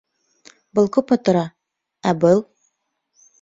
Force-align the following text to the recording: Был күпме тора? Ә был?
Был 0.79 0.89
күпме 0.95 1.17
тора? 1.27 1.43
Ә 2.13 2.15
был? 2.25 2.43